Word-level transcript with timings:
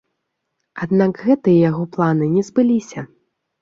Аднак 0.85 1.13
гэтыя 1.27 1.59
яго 1.69 1.87
планы 1.95 2.35
не 2.35 2.49
збыліся. 2.53 3.11